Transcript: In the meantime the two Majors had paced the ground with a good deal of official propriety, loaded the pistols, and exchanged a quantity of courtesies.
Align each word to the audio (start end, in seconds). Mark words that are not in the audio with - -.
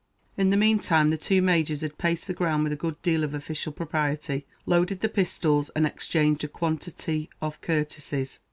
In 0.35 0.49
the 0.49 0.57
meantime 0.57 1.09
the 1.09 1.15
two 1.17 1.43
Majors 1.43 1.81
had 1.81 1.99
paced 1.99 2.25
the 2.25 2.33
ground 2.33 2.63
with 2.63 2.73
a 2.73 2.75
good 2.75 2.99
deal 3.03 3.23
of 3.23 3.35
official 3.35 3.71
propriety, 3.71 4.47
loaded 4.65 5.01
the 5.01 5.07
pistols, 5.09 5.69
and 5.75 5.85
exchanged 5.85 6.43
a 6.43 6.47
quantity 6.47 7.29
of 7.39 7.61
courtesies. 7.61 8.39